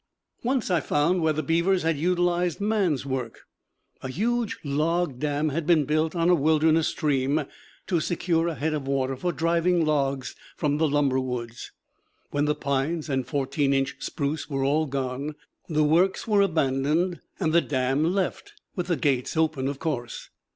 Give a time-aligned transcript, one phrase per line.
[0.41, 3.41] Once I found where the beavers had utilized man's work.
[4.01, 7.45] A huge log dam had been built on a wilderness stream
[7.85, 11.71] to secure a head of water for driving logs from the lumber woods.
[12.31, 15.35] When the pines and fourteen inch spruce were all gone,
[15.69, 20.31] the works were abandoned, and the dam left with the gates open, of course.